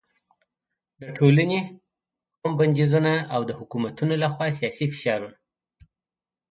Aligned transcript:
د 1.01 1.03
ټولنې، 1.17 1.59
قوم 2.39 2.53
بندیزونه 2.59 3.13
او 3.33 3.41
د 3.49 3.51
حکومتونو 3.59 4.13
له 4.23 4.27
خوا 4.33 4.47
سیاسي 4.59 4.85
فشار 4.93 5.21